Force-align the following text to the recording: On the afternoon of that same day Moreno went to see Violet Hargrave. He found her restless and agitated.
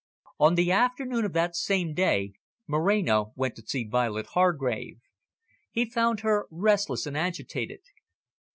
On 0.39 0.55
the 0.55 0.71
afternoon 0.71 1.25
of 1.25 1.33
that 1.33 1.55
same 1.55 1.93
day 1.93 2.31
Moreno 2.65 3.33
went 3.35 3.55
to 3.57 3.61
see 3.61 3.83
Violet 3.87 4.25
Hargrave. 4.33 4.97
He 5.69 5.87
found 5.91 6.21
her 6.21 6.47
restless 6.49 7.05
and 7.05 7.15
agitated. 7.15 7.81